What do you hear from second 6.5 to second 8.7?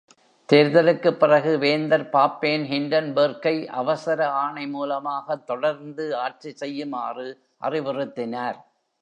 செய்யுமாறு அறிவுறுத்தினார்.